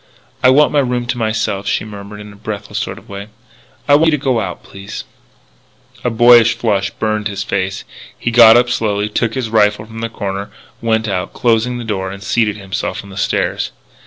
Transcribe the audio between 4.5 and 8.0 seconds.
please" A boyish flush burnt his face.